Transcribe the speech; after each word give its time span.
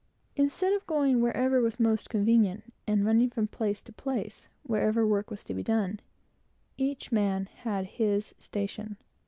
Instead 0.35 0.73
of 0.73 0.87
going 0.87 1.21
wherever 1.21 1.61
was 1.61 1.79
most 1.79 2.09
convenient, 2.09 2.73
and 2.87 3.05
running 3.05 3.29
from 3.29 3.47
place 3.47 3.83
to 3.83 3.93
place, 3.93 4.47
wherever 4.63 5.05
work 5.05 5.29
was 5.29 5.45
to 5.45 5.53
be 5.53 5.61
done, 5.61 5.99
each 6.75 7.11
man 7.11 7.45
had 7.57 7.85
his 7.85 8.33
station. 8.39 8.97